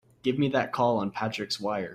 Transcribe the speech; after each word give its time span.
Give 0.23 0.39
me 0.39 0.47
that 0.47 0.73
call 0.73 0.97
on 0.97 1.11
Patrick's 1.11 1.59
wire! 1.59 1.89